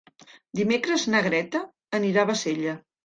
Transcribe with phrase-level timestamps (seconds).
[0.59, 1.61] Dimecres na Greta
[1.99, 2.75] anirà a Bassella.